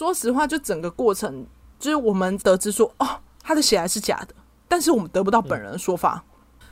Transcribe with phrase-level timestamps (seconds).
[0.00, 1.44] 说实话，就整个过程，
[1.78, 3.06] 就是我们得知说，哦，
[3.42, 4.34] 他的血还是假的，
[4.66, 6.24] 但是我们得不到本人的说法。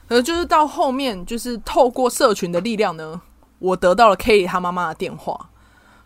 [0.06, 3.20] 呃、嗯，就是到后面，就是透过社群的力量呢，
[3.58, 5.50] 我得到了 Kelly 他妈妈的电话。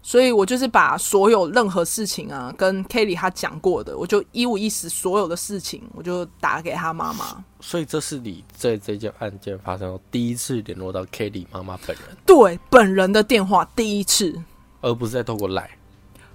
[0.03, 7.45] 所以我就是把所有任何事情啊，跟 Kelly 他讲过的，我就一五一十所有的事情，我就打给他妈妈。
[7.61, 12.17] 所以这是你在这件案件发生后第一次联络到 Kelly 妈妈本人？
[12.27, 14.43] 对，本人的电话第一次，
[14.81, 15.69] 而不是在透过 Line。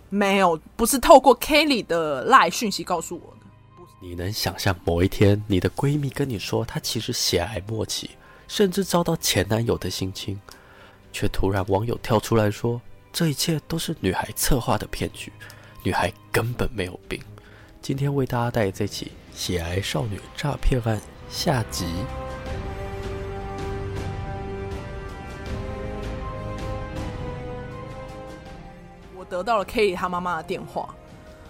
[0.09, 3.85] 没有，不是透过 Kelly 的 Line 讯息告诉我的。
[3.99, 8.12] 你能想象某一天你的闺蜜跟你说她其实血癌末期，
[8.48, 10.39] 甚至遭到前男友的性侵，
[11.12, 12.79] 却突然网友跳出来说，
[13.12, 15.34] 这一切都是女孩策划的骗局，
[15.84, 17.20] 女孩根本没有病。
[17.81, 21.85] 今天为大家带来这起血癌少女诈骗案下集。
[29.30, 30.94] 得到了 Kelly 她妈妈的电话。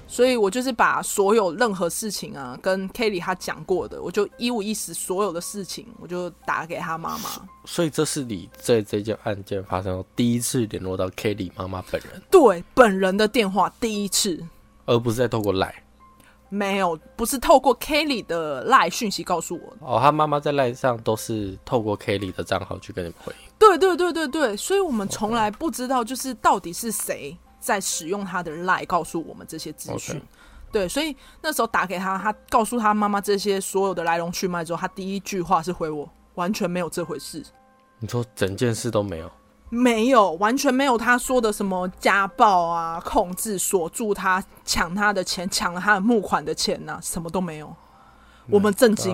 [0.09, 7.29] 所以我就是把所有任何事情啊，跟 Kelly 他讲过的，我就一五一十所有的事情，我就打给他妈妈。
[7.66, 12.21] 所以这是你在这件案件发生后第一次联络到 Kelly 妈妈本人？
[12.32, 14.41] 对，本人的电话第一次，
[14.85, 15.73] 而不是在透过 Line。
[16.48, 19.77] 没有，不是透过 Kelly 的 Line 讯息告诉我的。
[19.82, 23.51] 哦，他妈妈在 Line 上都是透过 Kelly 的账号去跟你们回应。
[23.60, 27.38] 对对对对对，所以我们从来不知道就是到底是谁。
[27.68, 30.21] 在使用他的 LINE 告诉我们这些资讯，Okay.
[30.71, 37.43] 对，所以那时候打给他，他告诉他妈妈这些所有的来龙去脉之后，他第一句话是回我，完全没有这回事。
[37.99, 39.29] 你说整件事都没有？
[39.70, 47.76] 没有，完全没有他说的什么家暴啊、控制、锁住他、抢他的钱、抢了他的募款的钱呐、啊，什么都没有。
[48.49, 49.13] 我们震惊。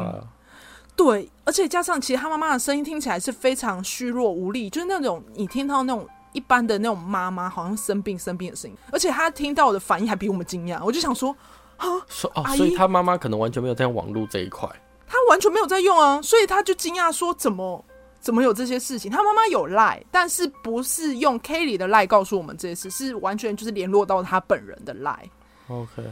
[0.96, 6.08] 对，而且加上其实他妈妈的声音听起来是非常虚弱无力，就是那种你听到那种。
[6.34, 10.84] 一般的那种妈妈好像生病生病的声音，而且她听到我的反应还比我们惊讶。
[10.84, 11.36] 我就想说，
[11.78, 14.68] 啊，说哦，所以她妈妈可能完全没有在网络这一块，
[15.08, 17.84] 她完全没有在用啊，所以她就惊讶说，怎么
[18.20, 19.12] 怎么有这些事情？
[19.12, 25.30] 她妈妈有赖，但是不是用 Kelly 的赖告诉我们这些事，是完全就是联络到她本人的赖。
[25.68, 26.04] OK，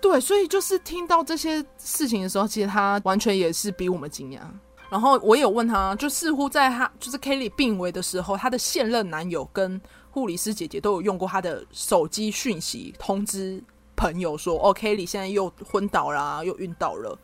[0.00, 4.40] 对，所以就是听到这些事情的时候，其实她完全也是比我们惊讶。
[4.88, 9.80] 然后我也有问他，就似乎在他就是 Kelly 病危的时候，他的现任男友跟
[10.12, 13.60] 护理师姐姐都有用过他的手机讯息通知
[13.96, 17.18] 朋友说：“哦，Kelly 现在又昏倒了啊，又晕倒了。”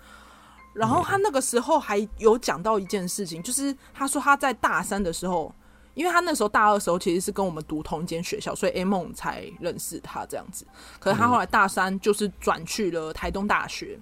[0.74, 5.54] 然后他那个时候还有讲到一件事情，就是他说他在大三的时候，
[5.94, 10.66] 因为他那时候大二的时候其实是跟我们读同一间学校，所以 A 梦才认识他这样子。
[10.98, 14.00] 可是他后来大三就是转去了台东大学，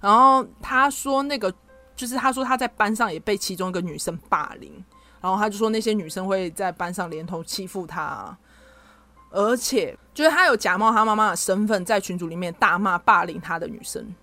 [0.00, 1.52] 然后他说那个。
[1.98, 4.72] 就是他说他在班上也被其中一个女生霸凌，
[5.20, 8.38] 然后他就说那些女生会在班上连同欺负他，
[9.30, 14.14] 而且就是他有假冒他妈妈的身份在群组里面大骂霸凌他的女生，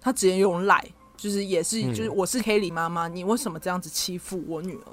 [0.00, 0.82] 他直接用赖，
[1.14, 4.90] 就是也是就是我是 Kelly 妈妈，你为什么这样子欺负我女儿？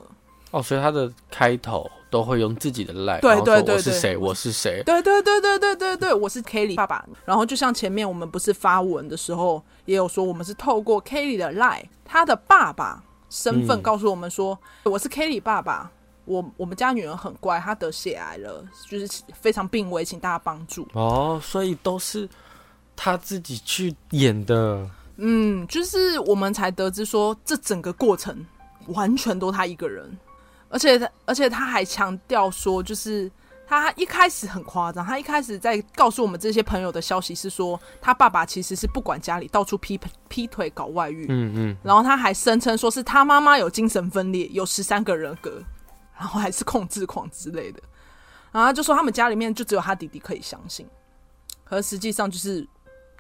[0.52, 4.18] 哦，所以他的开头都会用自己的赖，对对对对，我是谁？
[4.18, 4.84] 我是谁？
[4.86, 7.06] 对对对对对对对，我是 Kelly 爸爸。
[7.26, 15.92] 然后就像前面我们不是发文的时候也有说，我们是透过 Kelly 的赖，他的爸爸身份告诉我们说，嗯、我是 Kelly 爸爸。
[16.26, 20.88] 我我们家女儿很乖，她得血癌了，就是非常病危，请大家帮助。
[20.94, 22.30] 哦，所以都是
[22.96, 24.88] 他自己去演的。
[25.18, 28.46] 嗯，就是我们才得知说，这整个过程
[28.90, 30.08] 完全都他一个人。
[30.70, 33.30] 而且他，而且他还强调说，就是
[33.68, 45.62] 他一开始很夸张，他一开始在告诉我们这些朋友的消息是说，他爸爸其实是不管家里，到处劈劈腿搞外遇，嗯嗯，然后他还声称说是他妈妈有精神分裂，有十三个人格，
[46.18, 47.82] 然后还是控制狂之类的，
[48.52, 50.88] 然后他就说他们家里面就只有他弟弟可以相信，
[51.64, 52.68] 可实际上就是，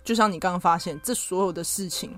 [0.03, 2.15] 就像你刚刚发现，这所有的事情，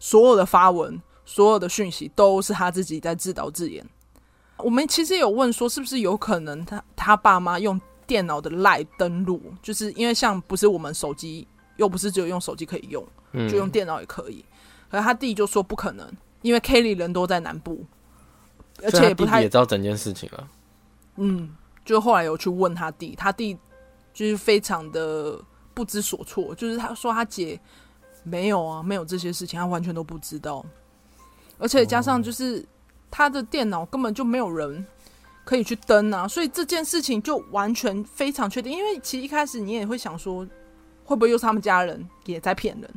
[0.00, 3.84] 所有的发文，所有的讯息，都是他自己在自导自演。
[4.58, 13.04] 我们其实有问说，是不是有可能他他爸妈用电脑的 LINE 登录，就是因为像不是我们手机，又不是只有用手机可以用，
[13.48, 14.44] 就用电脑也可以。
[14.88, 16.08] 可是他弟就说不可能，
[16.42, 17.84] 因为 Kelly 人都在南部，
[18.82, 20.48] 而且也不太也知道整件事情了。
[21.16, 23.58] 嗯，就后来有去问他弟，他弟
[24.12, 25.38] 就是非常的
[25.74, 27.60] 不知所措，就是他说他姐
[28.22, 30.64] 没有啊，没有这些事情，他完全都不知道，
[31.58, 32.64] 而且加上就是。
[33.16, 34.84] 他的电脑根本就没有人
[35.44, 38.72] 可以去登啊，所以这件事情就完全非常确定。
[38.72, 40.44] 因为其实一开始你也会想说，
[41.04, 42.90] 会不会又是他们家人也在骗人？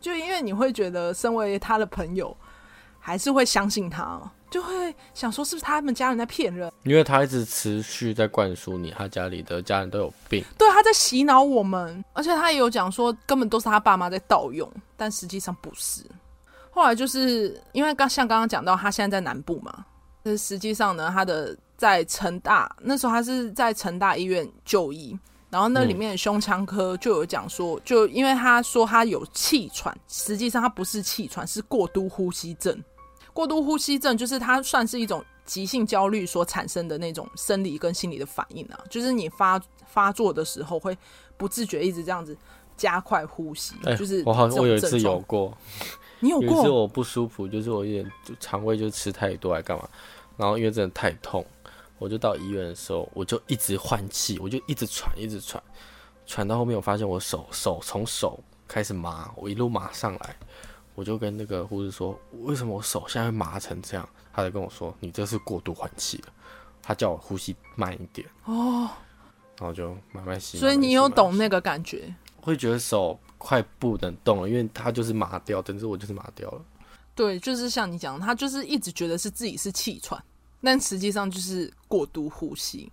[0.00, 2.34] 就因为你会觉得，身为他的朋友，
[2.98, 4.18] 还是会相信他。
[4.50, 6.72] 就会想说是不是他们家人在骗人？
[6.84, 10.42] 因为他一直持续在灌输你，他家里的家人都有病。
[10.56, 14.66] 对，他在洗脑我们，而且他也有讲说根本都是他爸妈在盗用，
[14.96, 16.02] 但实际上不是。
[16.78, 19.84] 后来就是因为刚像刚刚讲到，他现在在南部嘛，
[20.22, 25.18] 那实际上呢，他的在成大那时候他是在成大医院就医，
[25.50, 32.80] 然后那里面的胸腔科就有讲说，就因为他说他有气喘，实际上他不是气喘，是过度呼吸症。
[33.32, 40.96] 过度呼吸症就是它算是一种急性焦虑所产生的那种生理跟心理的反应啊，就是你发发作的时候会
[41.36, 42.36] 不自觉一直这样子
[42.76, 45.56] 加快呼吸，欸、就是我好像我有一次有过，
[46.20, 46.46] 你有过？
[46.46, 49.88] 有一次我不舒服，就是我有点肠胃就吃太多，还干嘛？
[50.36, 51.44] 然后因为真的太痛，
[51.98, 55.62] 我就到医院的时候，我就一直换气，我就一直喘，一直喘，
[56.26, 60.36] 喘到后面我发现我手手从手开始麻，我一路麻上来。
[60.94, 64.08] 我就跟那个护士说，为什么我手现在会麻成这样？
[64.32, 66.32] 他就跟我说，你这是过度换气了。
[66.82, 68.88] 他叫我呼吸慢一点哦，
[69.58, 70.58] 然后就慢慢吸。
[70.58, 72.12] 所以你有懂那个感觉？
[72.40, 76.60] 会觉得手快不能动了，因为他就是麻掉，等于我就是麻掉了。
[77.14, 80.22] 对，就是像你讲，他就是一直觉得是自己是气喘，
[80.62, 82.92] 但实际上就是过度呼吸。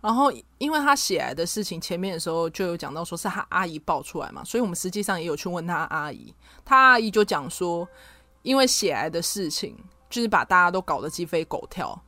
[0.00, 6.32] 然后，因为他血癌的事情，前面的时候就有讲到，说是他阿姨爆出来嘛，所以我们实际上也有去问他阿姨，
[6.64, 7.86] 他阿姨就讲说，
[8.42, 9.76] 因为血癌的事情，
[10.08, 12.00] 就是把大家都搞得鸡飞狗跳。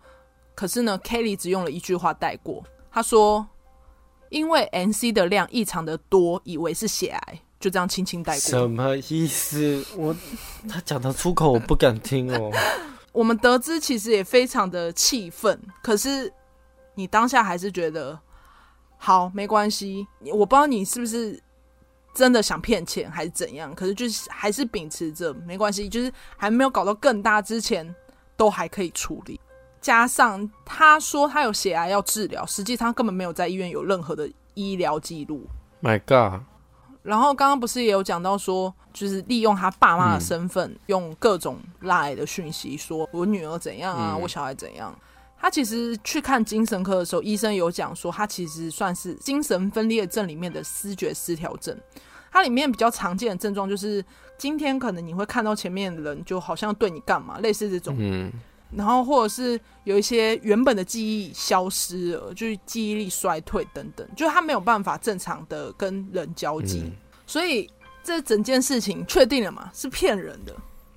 [0.54, 3.46] 可是呢，Kelly 只用了一句话带过，他说，
[4.30, 8.40] 因为 NC 的量异常的多，以为是血癌，就这样轻轻带过。
[8.40, 9.82] 什么意思？
[9.96, 10.14] 我
[10.68, 12.50] 他讲的出口，我不敢听哦。
[13.12, 16.30] 我们得知其实也非常的气愤，可是。
[16.94, 18.20] 你当下还是觉得
[18.98, 21.42] 好没关系，我不知道你是不是
[22.12, 27.94] 真的想骗钱还是怎样，可是就是还是秉持着没关系，就是还没有搞到更大之前
[28.36, 29.40] 都还可以处理。
[29.80, 35.46] 加上他说他有血癌要治疗，实际上根本没有在医院有任何的医疗记录。
[35.80, 36.42] My God！
[37.02, 44.96] 然后刚刚不是也有讲到说，就是利用他爸妈的身份，嗯、用各种赖的讯息说我女儿怎样啊，嗯、我小孩怎样。
[45.40, 51.76] 他其实去看精神科的时候，医生有讲说，他其实算是精神分裂症里面的思觉失调症。
[52.30, 54.04] 它里面比较常见的症状就是，
[54.38, 57.96] 今天可能你会看到前面的人就好像对你干嘛，类似这种。
[57.98, 58.32] 嗯。
[58.76, 66.80] 然后或者是有一些原本的记忆消失了，就是记忆力衰退等等，就是他没有办法正常的跟人交际。
[66.84, 66.92] 嗯。
[67.26, 67.70] 所以
[68.02, 70.54] 这整件事情确定了嘛，是骗人的。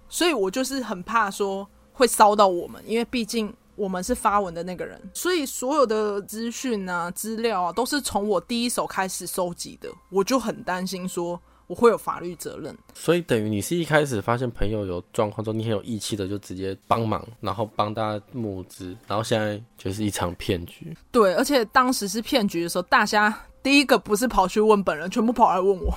[0.10, 3.54] 所以我就是很怕说会烧到我们，因为毕竟。
[3.78, 9.90] 我们是发文的那个人，所以所有的资讯啊、资料啊，都是从我第一手开始收集的。
[10.10, 12.76] 我就很担心说我会有法律责任。
[12.94, 20.96] 所以等于你是一开始发现朋友有状况之后，你很有义气的就直接帮忙，然后帮大家募资，然后现在就是一场骗局。
[21.12, 25.94] 对，而且当时是骗局的时候，大家第一个不是跑去问本人，全部跑来问我。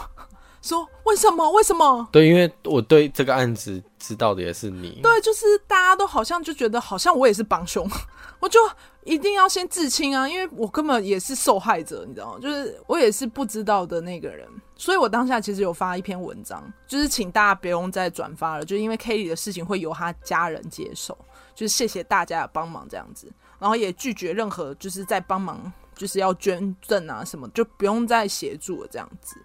[0.61, 1.49] 说为什么？
[1.53, 2.09] 为什么？
[2.11, 4.99] 对，因为我对这个案子知道的也是你。
[5.03, 7.89] 对，就是大家都好像就觉得，好像我也是帮凶，
[8.41, 8.59] 我就
[9.05, 12.41] 一定要先自清啊，因为我根本也是受害者，你知道吗？
[12.43, 14.49] 就是我也是不知道的那个人，
[14.79, 21.19] 所以我当下其实有发一篇文章，就是请大家不用再转发了，就因为 Kelly 的事情会由他家人接手，
[21.55, 29.37] 就是谢谢大家的帮忙这样子，然后也拒绝任何就是在帮忙，就是要捐赠啊什么，就不用再协助了这样子。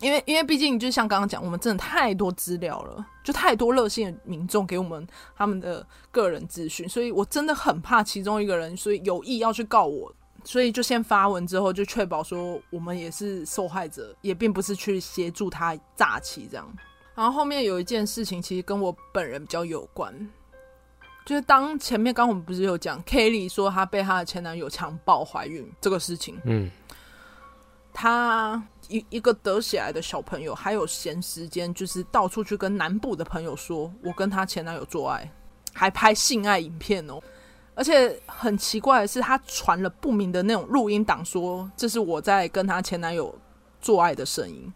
[0.00, 5.04] 因为，因为毕竟，就像刚刚讲，我们真的太多资料了，就太多热心的民众给我们
[5.36, 10.14] 他们的个人资讯，所以我真的很怕其中一个人，所以有意要去告我，
[10.44, 16.68] 所以就先发文之后，就确保说我们也是受害者，也并不是去协助他诈欺这样。
[17.14, 20.14] 然后后面有一件事情，其实跟我本人比较有关，
[21.26, 26.70] 就是当前面刚刚我们不是有讲 Kelly 说她被她的前男友强暴怀孕这个事情，嗯，
[27.92, 28.62] 她。
[28.90, 35.30] 一一个得起来的小朋友，还有闲时间，就是到处去跟南部的朋友说，我跟她前男友做爱，
[35.74, 37.20] 还拍性爱影片哦。
[37.78, 43.32] 而且很奇怪的是，他传了不明的那种录音档，说这是我在跟她前男友
[43.80, 44.72] 做爱的声音。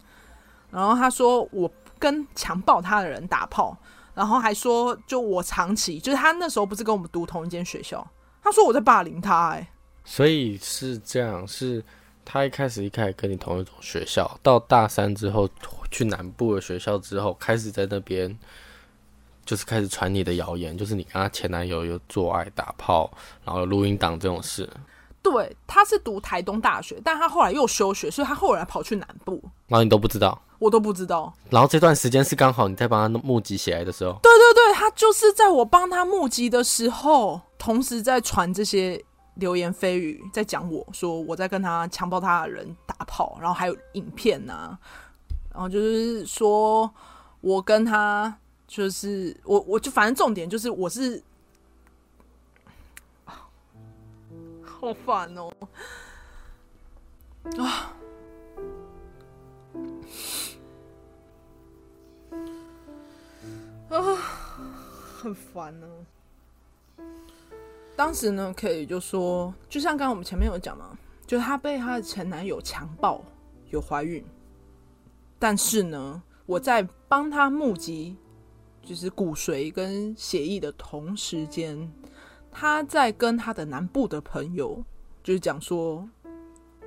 [0.70, 3.76] 然后他说我跟强暴他的人打炮，
[4.14, 8.08] 然后还说就我长期就是他那时候不是跟我们读同一间学校，
[8.42, 9.68] 他说我在霸凌他，哎，
[10.04, 11.84] 所以是这样是。
[12.24, 15.48] 他一开始一开始跟你同一种学校，到大三之后
[15.90, 18.38] 去南部的学校之后，开始在那边
[19.44, 23.10] 就是开始传你的谣言，就是你跟他前男友有做爱、打炮，
[23.44, 24.68] 然后录音档这种事。
[25.22, 29.40] 对，他是读台东大学，但他后来又休学，所以他后来跑去南部。
[29.68, 31.32] 然后你都不知道，我都不知道。
[31.48, 34.12] 然后这段时间是刚好你在帮他募集起来的时候。
[34.22, 39.00] 对对对，他他就是在我帮他募集的时候，同时在传这些
[39.34, 44.78] 流言蜚语，在讲我说我在跟他强暴他的人打炮，然后还有影片呐、啊，
[45.52, 46.92] 然后就是说
[47.40, 48.36] 我跟他
[48.72, 51.22] 就是我我就反正重点就是我是，
[54.62, 55.52] 好烦哦，
[57.58, 57.94] 啊。
[63.90, 64.16] 啊，
[65.20, 65.86] 很烦呢、
[66.96, 67.04] 啊。
[67.94, 73.22] 当时呢可以就说，就像刚刚我们前面有讲嘛，就她被她的前男友强暴，
[73.68, 74.24] 有怀孕。
[75.38, 78.16] 但是呢，我在帮她募集，
[78.82, 81.90] 就是骨髓跟血液的同时间，
[82.50, 84.84] 她在跟她的南部的朋友，
[85.22, 86.08] 就是讲说，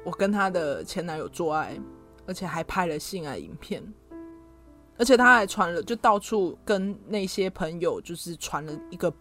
[0.04, 1.80] 我跟她的前男友做爱，
[2.28, 3.82] 而且还拍了性爱影片。
[4.98, 9.14] 而且他还传了，就到处跟那些朋友，就是传了一个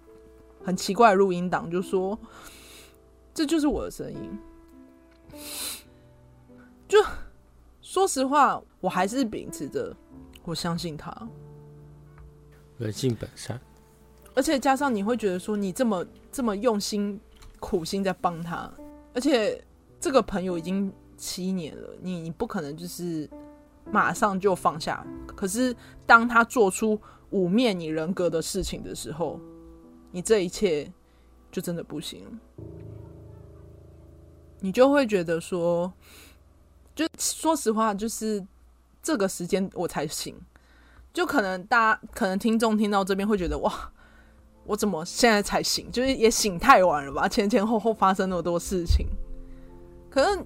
[0.63, 2.17] 很奇怪的录音档，就说
[3.35, 4.39] 这就是我的声音。
[6.87, 7.05] 就
[7.83, 9.93] 说实话，我还是秉持着
[10.45, 11.11] 我相信他，
[12.85, 13.61] 人性本善。
[14.35, 17.21] 而且加上你会觉得说，你这么这么用心
[17.61, 18.73] 苦心在帮他，
[19.13, 19.63] 而且
[20.01, 23.29] 这个朋友已经七年了，你你不可能就是。
[23.93, 25.07] 马上就放下。
[25.37, 25.77] 可是，
[26.07, 26.99] 当他做出
[27.33, 29.39] 污蔑你人格的事情的时候，
[30.11, 30.91] 你这一切
[31.53, 32.27] 就真的不行。
[34.61, 35.93] 你就会觉得说，
[36.95, 38.43] 就说实话，就是
[39.03, 40.35] 这个时间我才醒。
[41.15, 43.73] 就可能大家可能听众听到这边会觉得，哇，
[44.67, 45.91] 我怎么现在才醒？
[45.91, 47.27] 就是也醒太晚了吧？
[47.27, 49.07] 前前后后发生那么多事情，
[50.11, 50.45] 可是。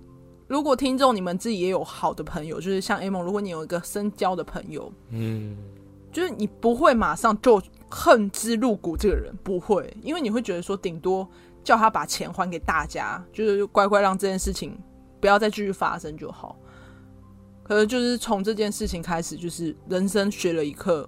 [0.48, 5.54] 如果听众你们自己也有好的朋友，就是像 A 梦，如果你有一个深交的朋友，嗯，
[6.10, 7.60] 就是你不会马上就
[7.90, 11.28] 恨之入骨这个人，不会，因为你会觉得说，顶多
[11.62, 14.75] 叫他把钱还给大家，就是乖乖让这件事情
[15.20, 16.56] 不要再继续发生就好。
[17.68, 21.06] 可能就是从这件事情开始，就是人生学了一课，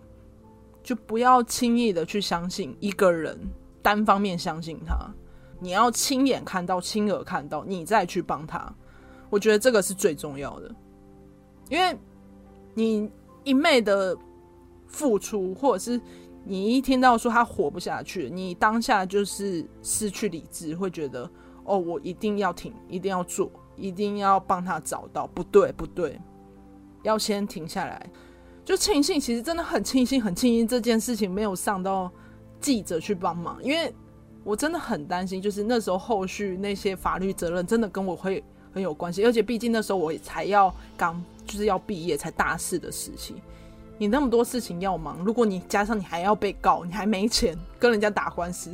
[0.82, 3.34] 就不要轻易的去相信一个人，
[3.80, 4.94] 单方面相信他，
[5.58, 8.70] 你要亲眼看到、亲耳看到，你再去帮他。
[9.30, 10.70] 我觉得这个是最重要的，
[11.70, 11.96] 因为
[12.74, 13.10] 你
[13.42, 14.14] 一昧的
[14.86, 15.98] 付出，或者是
[16.44, 21.30] 你一听到说他活不下去，你当下就是失去理智，会觉得
[21.64, 26.20] 哦，我一定要停，一定要做，一定要帮他找到，不对，不对，
[27.02, 28.04] 要先停下来。
[28.64, 32.10] 就庆幸，其实真的很庆幸，很庆幸这件事情没有上到
[32.60, 33.92] 记者去帮忙，因为
[34.44, 38.42] 我真的很担心，就是那时候后续那些法律责任真的跟我会。
[38.72, 43.34] 很有关系，而且毕竟那时候我才要刚就是要毕业，才大四的时期，
[43.98, 48.70] 你那么多事情要忙，如果你加上你还要被告，你还没钱跟人家打官司，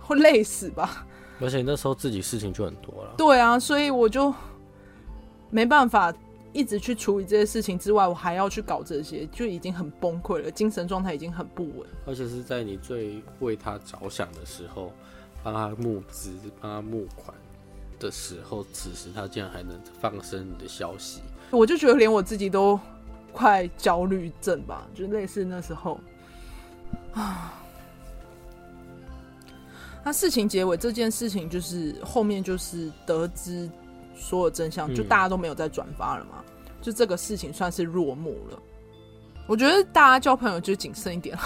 [0.00, 1.06] 会累死吧？
[1.38, 3.12] 而且那时候自己事情就很多了。
[3.18, 4.32] 对啊，所以我就
[5.50, 6.10] 没办法
[6.56, 11.86] 一直去处理这些事情之外，我还要去搞这些，就已经很崩溃了，精神状态已经很不稳。
[12.06, 14.92] 而且是在你最为他着想的时候，
[15.42, 17.36] 帮他募资，帮他募款。
[17.98, 22.78] 的时候，此时他竟然还能放生你的消息，我就觉得连我自己都
[23.32, 25.98] 快焦虑症吧，就类似那时候
[27.14, 27.54] 啊。
[30.04, 33.66] 那事情结尾这件事情，就是后面就是得知
[34.16, 38.58] 所有真相，就大家都没有再转发了嘛，嗯、就这个事情算是落幕了。
[39.46, 41.38] 我觉得大家交朋友就谨慎一点，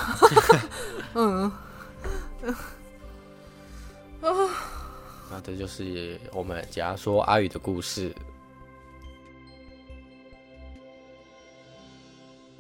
[1.15, 1.53] 嗯，
[4.23, 4.31] 啊。
[5.31, 8.15] 那这就是我们假说阿宇的故事。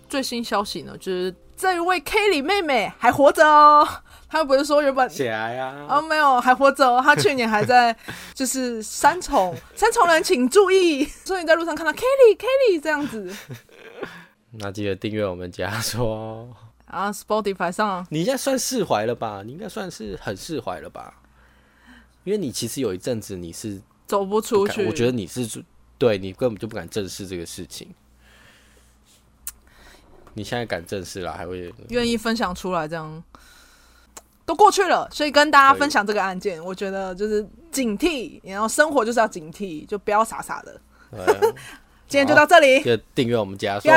[0.08, 3.88] 最新消息呢，就是这一位 Kelly 妹妹还活着哦。
[4.30, 5.86] 她不是说原本血癌啊？
[5.88, 7.16] 哦，没有，还活着他。
[7.16, 7.94] 去年还在，
[8.32, 13.34] 就是三重，三重人请注意，所以你在路上看到 Kelly Kelly 这样子。
[14.52, 16.48] 那记得订阅我们家说
[16.86, 18.06] 啊，Spotify 上。
[18.08, 19.42] 你应该算释怀了吧？
[19.44, 21.12] 你应该算是很释怀了吧？
[22.22, 25.64] 因为你其实有一阵子你是走不出去，我觉得你是
[25.98, 27.92] 对你根本就不敢正视这个事情。
[30.34, 33.22] 你现在敢正视了，还会愿意分享出来，这样
[34.50, 40.80] 都过去了，所以跟大家分享这个案件，我觉得就是警惕，然后生活就是要警惕，就不要傻傻的。
[42.08, 43.92] 今天就到这里，就订阅我们家说。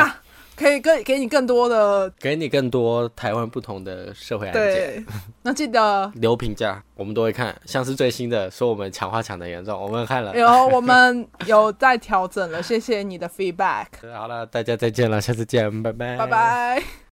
[0.55, 5.03] 可以更给你更多的，给你更多台湾不同的社会案件。
[5.41, 7.59] 那记得 留评价，我们都会看。
[7.65, 10.37] 像是最新的说我们抢话抢的严重，我们看了。
[10.37, 12.61] 有，我们 有在调整了。
[12.61, 13.87] 谢谢你的 feedback。
[14.15, 16.83] 好了，大家再见了，下次见，拜拜，拜拜。